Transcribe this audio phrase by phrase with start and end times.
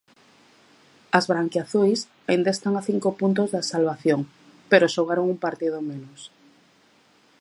[1.17, 1.99] As branquiazuis
[2.29, 4.19] aínda están a cinco puntos da salvación,
[4.71, 6.21] pero xogaron un partido menos.